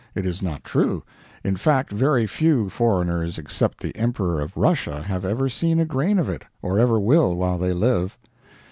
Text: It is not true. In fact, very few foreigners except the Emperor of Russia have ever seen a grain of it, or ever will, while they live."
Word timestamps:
It 0.15 0.25
is 0.25 0.41
not 0.41 0.63
true. 0.63 1.03
In 1.43 1.55
fact, 1.55 1.91
very 1.91 2.25
few 2.25 2.69
foreigners 2.69 3.37
except 3.37 3.79
the 3.81 3.95
Emperor 3.95 4.41
of 4.41 4.57
Russia 4.57 5.03
have 5.03 5.23
ever 5.23 5.47
seen 5.47 5.79
a 5.79 5.85
grain 5.85 6.17
of 6.17 6.27
it, 6.27 6.41
or 6.63 6.79
ever 6.79 6.99
will, 6.99 7.35
while 7.35 7.59
they 7.59 7.71
live." 7.71 8.17